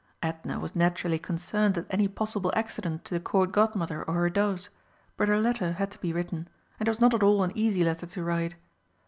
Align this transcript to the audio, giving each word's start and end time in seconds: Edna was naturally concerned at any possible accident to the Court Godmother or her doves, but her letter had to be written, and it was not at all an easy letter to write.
Edna 0.23 0.59
was 0.59 0.75
naturally 0.75 1.19
concerned 1.19 1.77
at 1.77 1.85
any 1.91 2.07
possible 2.07 2.51
accident 2.55 3.05
to 3.05 3.13
the 3.13 3.19
Court 3.19 3.51
Godmother 3.51 4.01
or 4.03 4.15
her 4.15 4.31
doves, 4.31 4.71
but 5.15 5.27
her 5.27 5.39
letter 5.39 5.73
had 5.73 5.91
to 5.91 5.99
be 5.99 6.11
written, 6.11 6.47
and 6.79 6.87
it 6.87 6.91
was 6.91 6.99
not 6.99 7.13
at 7.13 7.21
all 7.21 7.43
an 7.43 7.51
easy 7.53 7.83
letter 7.83 8.07
to 8.07 8.23
write. 8.23 8.55